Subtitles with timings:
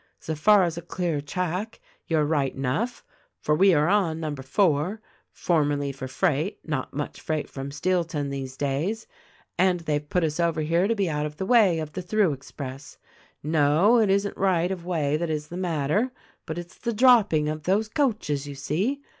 [0.19, 3.05] So far as a clear track, you are right enough,
[3.39, 4.99] for we are on number four—
[5.31, 9.05] (formerly for freight— not much freight from Steelton these days)—
[9.59, 12.33] and they've put us over here to be out of the way of the through
[12.33, 12.97] ex press.
[13.43, 16.11] No; it isn't right of way that is the matter,
[16.47, 19.03] but it's the dropping of those coaches, you see.